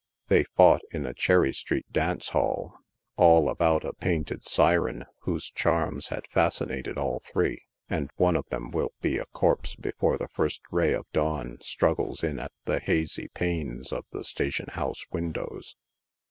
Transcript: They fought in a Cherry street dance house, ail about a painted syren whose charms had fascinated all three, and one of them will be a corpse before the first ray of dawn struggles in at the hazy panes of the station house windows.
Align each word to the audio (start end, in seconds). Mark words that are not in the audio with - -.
They 0.29 0.45
fought 0.55 0.81
in 0.89 1.05
a 1.05 1.13
Cherry 1.13 1.53
street 1.53 1.85
dance 1.91 2.29
house, 2.29 2.73
ail 3.19 3.47
about 3.49 3.85
a 3.85 3.93
painted 3.93 4.43
syren 4.43 5.05
whose 5.19 5.51
charms 5.51 6.07
had 6.07 6.23
fascinated 6.31 6.97
all 6.97 7.19
three, 7.19 7.59
and 7.87 8.09
one 8.15 8.35
of 8.35 8.49
them 8.49 8.71
will 8.71 8.93
be 9.01 9.19
a 9.19 9.27
corpse 9.27 9.75
before 9.75 10.17
the 10.17 10.27
first 10.29 10.61
ray 10.71 10.93
of 10.93 11.05
dawn 11.13 11.59
struggles 11.61 12.23
in 12.23 12.39
at 12.39 12.51
the 12.65 12.79
hazy 12.79 13.27
panes 13.27 13.93
of 13.93 14.05
the 14.11 14.23
station 14.23 14.69
house 14.69 15.05
windows. 15.11 15.75